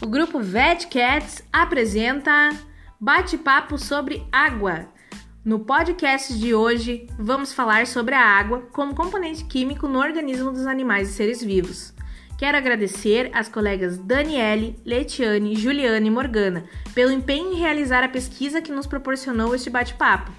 O 0.00 0.06
grupo 0.06 0.38
Vet 0.38 0.86
Cats 0.86 1.42
apresenta 1.52 2.50
Bate-papo 3.00 3.76
sobre 3.76 4.24
água. 4.30 4.86
No 5.44 5.58
podcast 5.58 6.38
de 6.38 6.54
hoje, 6.54 7.08
vamos 7.18 7.52
falar 7.52 7.84
sobre 7.84 8.14
a 8.14 8.24
água 8.24 8.62
como 8.72 8.94
componente 8.94 9.44
químico 9.44 9.88
no 9.88 9.98
organismo 9.98 10.52
dos 10.52 10.68
animais 10.68 11.08
e 11.08 11.12
seres 11.14 11.42
vivos. 11.42 11.92
Quero 12.38 12.56
agradecer 12.56 13.28
às 13.34 13.48
colegas 13.48 13.98
Daniele, 13.98 14.76
Letiane, 14.84 15.56
Juliane 15.56 16.06
e 16.06 16.10
Morgana 16.12 16.64
pelo 16.94 17.10
empenho 17.10 17.52
em 17.52 17.56
realizar 17.56 18.04
a 18.04 18.08
pesquisa 18.08 18.62
que 18.62 18.70
nos 18.70 18.86
proporcionou 18.86 19.52
este 19.52 19.68
bate-papo. 19.68 20.30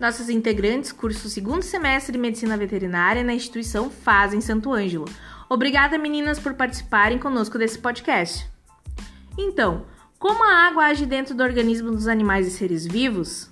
Nossos 0.00 0.28
integrantes 0.28 0.90
cursam 0.90 1.26
o 1.26 1.30
segundo 1.30 1.62
semestre 1.62 2.12
de 2.12 2.18
Medicina 2.18 2.56
Veterinária 2.56 3.22
na 3.22 3.34
instituição 3.34 3.88
FAS 3.88 4.34
em 4.34 4.40
Santo 4.40 4.72
Ângelo. 4.72 5.08
Obrigada, 5.48 5.96
meninas, 5.96 6.40
por 6.40 6.54
participarem 6.54 7.20
conosco 7.20 7.56
desse 7.56 7.78
podcast. 7.78 8.55
Então, 9.38 9.84
como 10.18 10.42
a 10.42 10.66
água 10.66 10.84
age 10.84 11.04
dentro 11.04 11.34
do 11.34 11.42
organismo 11.42 11.90
dos 11.90 12.08
animais 12.08 12.46
e 12.46 12.50
seres 12.50 12.86
vivos? 12.86 13.50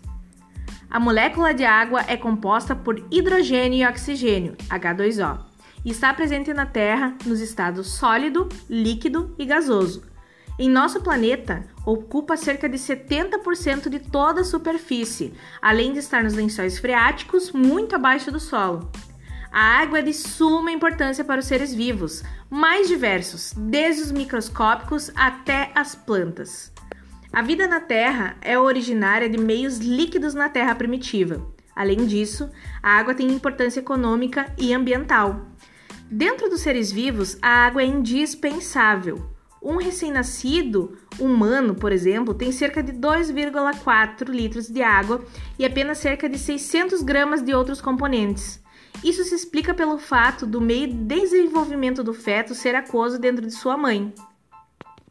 A 0.90 0.98
molécula 0.98 1.52
de 1.52 1.64
água 1.64 2.04
é 2.06 2.16
composta 2.16 2.74
por 2.74 3.04
hidrogênio 3.10 3.80
e 3.80 3.86
oxigênio, 3.86 4.56
H2O, 4.68 5.40
e 5.84 5.90
está 5.90 6.14
presente 6.14 6.54
na 6.54 6.64
Terra 6.64 7.16
nos 7.26 7.40
estados 7.40 7.88
sólido, 7.88 8.48
líquido 8.70 9.34
e 9.38 9.44
gasoso. 9.44 10.04
Em 10.58 10.70
nosso 10.70 11.00
planeta, 11.00 11.66
ocupa 11.84 12.36
cerca 12.36 12.68
de 12.68 12.78
70% 12.78 13.88
de 13.88 13.98
toda 13.98 14.42
a 14.42 14.44
superfície, 14.44 15.34
além 15.60 15.92
de 15.92 15.98
estar 15.98 16.22
nos 16.22 16.34
lençóis 16.34 16.78
freáticos 16.78 17.50
muito 17.50 17.96
abaixo 17.96 18.30
do 18.30 18.38
solo. 18.38 18.88
A 19.56 19.82
água 19.82 20.00
é 20.00 20.02
de 20.02 20.12
suma 20.12 20.72
importância 20.72 21.24
para 21.24 21.38
os 21.38 21.46
seres 21.46 21.72
vivos, 21.72 22.24
mais 22.50 22.88
diversos, 22.88 23.54
desde 23.56 24.02
os 24.02 24.10
microscópicos 24.10 25.12
até 25.14 25.70
as 25.76 25.94
plantas. 25.94 26.72
A 27.32 27.40
vida 27.40 27.68
na 27.68 27.78
Terra 27.78 28.36
é 28.40 28.58
originária 28.58 29.28
de 29.28 29.38
meios 29.38 29.78
líquidos 29.78 30.34
na 30.34 30.48
Terra 30.48 30.74
primitiva. 30.74 31.40
Além 31.72 32.04
disso, 32.04 32.50
a 32.82 32.98
água 32.98 33.14
tem 33.14 33.28
importância 33.28 33.78
econômica 33.78 34.52
e 34.58 34.74
ambiental. 34.74 35.46
Dentro 36.10 36.50
dos 36.50 36.62
seres 36.62 36.90
vivos, 36.90 37.38
a 37.40 37.64
água 37.64 37.82
é 37.82 37.86
indispensável. 37.86 39.24
Um 39.62 39.76
recém-nascido 39.76 40.98
humano, 41.16 41.76
por 41.76 41.92
exemplo, 41.92 42.34
tem 42.34 42.50
cerca 42.50 42.82
de 42.82 42.92
2,4 42.92 44.28
litros 44.28 44.66
de 44.66 44.82
água 44.82 45.24
e 45.56 45.64
apenas 45.64 45.98
cerca 45.98 46.28
de 46.28 46.40
600 46.40 47.02
gramas 47.02 47.40
de 47.40 47.54
outros 47.54 47.80
componentes. 47.80 48.63
Isso 49.02 49.24
se 49.24 49.34
explica 49.34 49.74
pelo 49.74 49.98
fato 49.98 50.46
do 50.46 50.60
meio 50.60 50.88
de 50.88 50.94
desenvolvimento 50.94 52.02
do 52.02 52.14
feto 52.14 52.54
ser 52.54 52.74
aquoso 52.74 53.18
dentro 53.18 53.46
de 53.46 53.52
sua 53.52 53.76
mãe. 53.76 54.14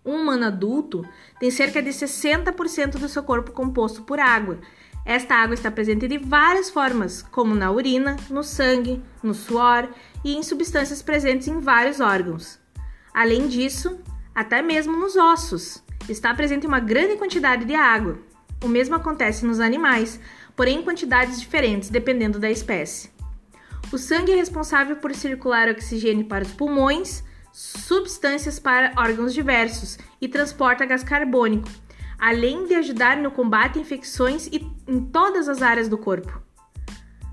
Um 0.06 0.16
humano 0.16 0.46
adulto 0.46 1.08
tem 1.40 1.50
cerca 1.50 1.82
de 1.82 1.90
60% 1.90 2.98
do 2.98 3.08
seu 3.08 3.24
corpo 3.24 3.52
composto 3.52 4.02
por 4.04 4.20
água. 4.20 4.60
Esta 5.06 5.36
água 5.36 5.54
está 5.54 5.70
presente 5.70 6.08
de 6.08 6.18
várias 6.18 6.70
formas, 6.70 7.22
como 7.22 7.56
na 7.56 7.72
urina, 7.72 8.16
no 8.30 8.44
sangue, 8.44 9.02
no 9.22 9.34
suor 9.34 9.90
e 10.24 10.36
em 10.36 10.44
substâncias 10.44 11.02
presentes 11.02 11.48
em 11.48 11.60
vários 11.60 12.00
órgãos. 12.00 12.60
Além 13.14 13.48
disso, 13.48 14.00
até 14.34 14.62
mesmo 14.62 14.98
nos 14.98 15.16
ossos, 15.16 15.84
está 16.10 16.34
presente 16.34 16.66
uma 16.66 16.80
grande 16.80 17.16
quantidade 17.16 17.66
de 17.66 17.76
água. 17.76 18.18
O 18.64 18.68
mesmo 18.68 18.96
acontece 18.96 19.46
nos 19.46 19.60
animais, 19.60 20.20
porém 20.56 20.80
em 20.80 20.84
quantidades 20.84 21.40
diferentes 21.40 21.90
dependendo 21.90 22.40
da 22.40 22.50
espécie. 22.50 23.12
O 23.94 23.98
sangue 24.00 24.32
é 24.32 24.36
responsável 24.36 24.96
por 24.96 25.14
circular 25.14 25.70
oxigênio 25.70 26.26
para 26.26 26.44
os 26.44 26.52
pulmões, 26.52 27.24
substâncias 27.52 28.58
para 28.58 28.92
órgãos 28.98 29.36
diversos 29.36 30.00
e 30.20 30.28
transporta 30.28 30.84
gás 30.84 31.04
carbônico, 31.04 31.70
além 32.18 32.66
de 32.66 32.74
ajudar 32.74 33.18
no 33.18 33.30
combate 33.30 33.78
a 33.78 33.82
infecções 33.84 34.50
em 34.88 35.00
todas 35.00 35.48
as 35.48 35.62
áreas 35.62 35.88
do 35.88 35.96
corpo. 35.96 36.42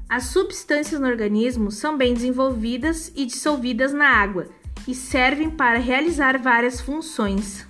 As 0.07 0.25
substâncias 0.25 1.01
no 1.01 1.07
organismo 1.07 1.71
são 1.71 1.97
bem 1.97 2.13
desenvolvidas 2.13 3.11
e 3.17 3.25
dissolvidas 3.25 3.95
na 3.95 4.09
água 4.11 4.47
e 4.87 4.95
servem 4.95 5.49
para 5.49 5.79
realizar 5.79 6.39
várias 6.39 6.79
funções. 6.79 7.67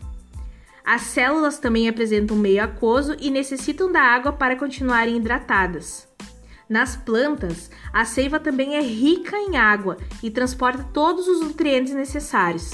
As 0.84 1.02
células 1.02 1.60
também 1.60 1.88
apresentam 1.88 2.36
meio 2.36 2.64
aquoso 2.64 3.14
e 3.20 3.30
necessitam 3.30 3.92
da 3.92 4.02
água 4.02 4.32
para 4.32 4.56
continuarem 4.56 5.16
hidratadas. 5.16 6.09
Nas 6.70 6.94
plantas, 6.94 7.68
a 7.92 8.04
seiva 8.04 8.38
também 8.38 8.76
é 8.76 8.80
rica 8.80 9.36
em 9.36 9.56
água 9.56 9.96
e 10.22 10.30
transporta 10.30 10.84
todos 10.92 11.26
os 11.26 11.40
nutrientes 11.40 11.92
necessários. 11.92 12.70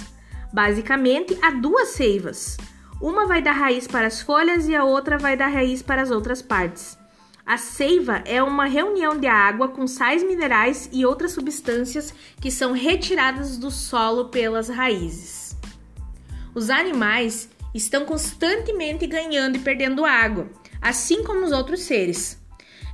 Basicamente, 0.53 1.35
há 1.41 1.51
duas 1.51 1.89
seivas. 1.89 2.59
Uma 3.01 3.25
vai 3.25 3.41
dar 3.41 3.53
raiz 3.53 3.87
para 3.87 4.07
as 4.07 4.21
folhas 4.21 4.69
e 4.69 4.77
a 4.77 4.85
outra 4.85 5.17
vai 5.17 5.35
dar 5.35 5.47
raiz 5.47 5.81
para 5.81 6.03
as 6.03 6.11
outras 6.11 6.43
partes. 6.43 6.99
A 7.47 7.57
seiva 7.57 8.23
é 8.27 8.43
uma 8.43 8.67
reunião 8.67 9.19
de 9.19 9.27
água 9.27 9.69
com 9.69 9.87
sais 9.87 10.23
minerais 10.23 10.91
e 10.93 11.07
outras 11.07 11.33
substâncias 11.33 12.13
que 12.39 12.51
são 12.51 12.73
retiradas 12.73 13.57
do 13.57 13.71
solo 13.71 14.27
pelas 14.27 14.69
raízes. 14.69 15.57
Os 16.55 16.69
animais 16.69 17.49
estão 17.75 18.05
constantemente 18.05 19.07
ganhando 19.07 19.57
e 19.57 19.61
perdendo 19.61 20.05
água, 20.05 20.51
assim 20.83 21.25
como 21.25 21.47
os 21.47 21.53
outros 21.53 21.81
seres. 21.81 22.45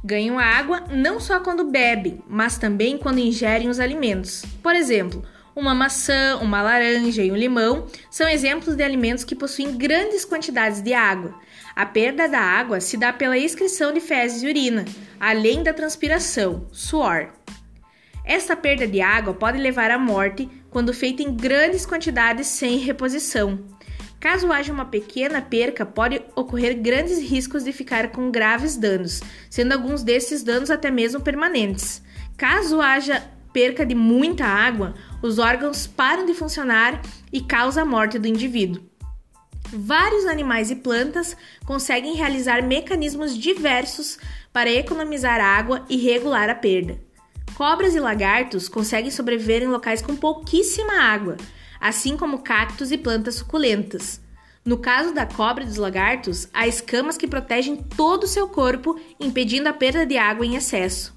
Ganham 0.04 0.38
água 0.38 0.84
não 0.90 1.20
só 1.20 1.38
quando 1.38 1.70
bebem, 1.70 2.22
mas 2.28 2.58
também 2.58 2.98
quando 2.98 3.18
ingerem 3.18 3.68
os 3.68 3.78
alimentos. 3.78 4.44
Por 4.60 4.74
exemplo, 4.74 5.24
uma 5.54 5.74
maçã, 5.74 6.38
uma 6.40 6.60
laranja 6.60 7.22
e 7.22 7.30
um 7.30 7.36
limão 7.36 7.86
são 8.10 8.28
exemplos 8.28 8.74
de 8.74 8.82
alimentos 8.82 9.22
que 9.22 9.36
possuem 9.36 9.76
grandes 9.76 10.24
quantidades 10.24 10.80
de 10.80 10.92
água. 10.92 11.34
A 11.76 11.86
perda 11.86 12.26
da 12.28 12.40
água 12.40 12.80
se 12.80 12.96
dá 12.96 13.12
pela 13.12 13.38
excreção 13.38 13.92
de 13.92 14.00
fezes 14.00 14.42
e 14.42 14.48
urina, 14.48 14.84
além 15.20 15.62
da 15.62 15.72
transpiração, 15.72 16.66
suor. 16.72 17.28
Esta 18.24 18.56
perda 18.56 18.86
de 18.86 19.00
água 19.00 19.34
pode 19.34 19.58
levar 19.58 19.90
à 19.90 19.98
morte 19.98 20.48
quando 20.70 20.94
feita 20.94 21.22
em 21.22 21.34
grandes 21.34 21.84
quantidades 21.84 22.46
sem 22.46 22.78
reposição. 22.78 23.58
Caso 24.22 24.52
haja 24.52 24.72
uma 24.72 24.84
pequena 24.84 25.42
perca, 25.42 25.84
pode 25.84 26.22
ocorrer 26.36 26.80
grandes 26.80 27.18
riscos 27.18 27.64
de 27.64 27.72
ficar 27.72 28.12
com 28.12 28.30
graves 28.30 28.76
danos, 28.76 29.20
sendo 29.50 29.72
alguns 29.72 30.04
desses 30.04 30.44
danos 30.44 30.70
até 30.70 30.92
mesmo 30.92 31.20
permanentes. 31.20 32.00
Caso 32.36 32.80
haja 32.80 33.20
perca 33.52 33.84
de 33.84 33.96
muita 33.96 34.44
água, 34.44 34.94
os 35.20 35.40
órgãos 35.40 35.88
param 35.88 36.24
de 36.24 36.34
funcionar 36.34 37.02
e 37.32 37.40
causa 37.40 37.82
a 37.82 37.84
morte 37.84 38.16
do 38.16 38.28
indivíduo. 38.28 38.80
Vários 39.72 40.24
animais 40.26 40.70
e 40.70 40.76
plantas 40.76 41.36
conseguem 41.64 42.14
realizar 42.14 42.62
mecanismos 42.62 43.36
diversos 43.36 44.20
para 44.52 44.70
economizar 44.70 45.40
água 45.40 45.84
e 45.88 45.96
regular 45.96 46.48
a 46.48 46.54
perda. 46.54 46.96
Cobras 47.54 47.96
e 47.96 47.98
lagartos 47.98 48.68
conseguem 48.68 49.10
sobreviver 49.10 49.64
em 49.64 49.68
locais 49.68 50.00
com 50.00 50.14
pouquíssima 50.14 50.92
água, 50.92 51.36
assim 51.82 52.16
como 52.16 52.38
cactos 52.38 52.92
e 52.92 52.96
plantas 52.96 53.34
suculentas. 53.34 54.20
No 54.64 54.78
caso 54.78 55.12
da 55.12 55.26
cobra 55.26 55.64
e 55.64 55.66
dos 55.66 55.76
lagartos, 55.76 56.48
há 56.54 56.68
escamas 56.68 57.18
que 57.18 57.26
protegem 57.26 57.76
todo 57.76 58.22
o 58.22 58.28
seu 58.28 58.48
corpo, 58.48 58.98
impedindo 59.18 59.68
a 59.68 59.72
perda 59.72 60.06
de 60.06 60.16
água 60.16 60.46
em 60.46 60.54
excesso. 60.54 61.12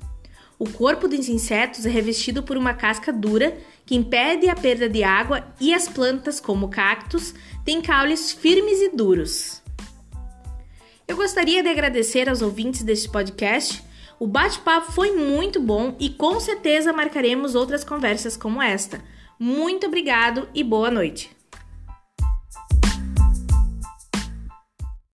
O 0.58 0.68
corpo 0.68 1.08
dos 1.08 1.30
insetos 1.30 1.86
é 1.86 1.90
revestido 1.90 2.42
por 2.42 2.58
uma 2.58 2.74
casca 2.74 3.14
dura 3.14 3.56
que 3.86 3.94
impede 3.94 4.50
a 4.50 4.56
perda 4.56 4.90
de 4.90 5.04
água 5.04 5.46
e 5.62 5.72
as 5.74 5.88
plantas, 5.88 6.40
como 6.40 6.70
cactos, 6.70 7.36
têm 7.64 7.81
caules 7.81 8.31
firmes 8.31 8.81
e 8.81 8.90
duros. 8.90 9.62
Eu 11.08 11.16
gostaria 11.16 11.62
de 11.62 11.70
agradecer 11.70 12.28
aos 12.28 12.42
ouvintes 12.42 12.81
deste 12.81 13.08
podcast. 13.09 13.84
O 14.20 14.25
bate-papo 14.25 14.92
foi 14.92 15.12
muito 15.12 15.59
bom 15.59 15.96
e 16.00 16.09
com 16.09 16.40
certeza 16.40 16.92
marcaremos 16.92 17.54
outras 17.54 17.84
conversas 17.84 18.36
como 18.36 18.60
esta. 18.60 19.04
Muito 19.40 19.88
obrigado 19.88 20.48
e 20.54 20.64
boa 20.64 20.90
noite. 20.90 21.30